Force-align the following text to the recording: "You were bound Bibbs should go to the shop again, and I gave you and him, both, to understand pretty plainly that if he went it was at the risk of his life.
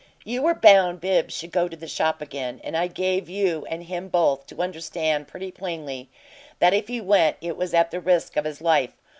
"You 0.25 0.41
were 0.41 0.55
bound 0.55 0.99
Bibbs 0.99 1.35
should 1.37 1.51
go 1.51 1.67
to 1.67 1.77
the 1.77 1.87
shop 1.87 2.23
again, 2.23 2.59
and 2.63 2.75
I 2.75 2.87
gave 2.87 3.29
you 3.29 3.67
and 3.69 3.83
him, 3.83 4.09
both, 4.09 4.47
to 4.47 4.59
understand 4.59 5.27
pretty 5.27 5.51
plainly 5.51 6.09
that 6.57 6.73
if 6.73 6.87
he 6.87 6.99
went 6.99 7.37
it 7.39 7.55
was 7.55 7.75
at 7.75 7.91
the 7.91 7.99
risk 7.99 8.35
of 8.35 8.45
his 8.45 8.61
life. 8.61 8.97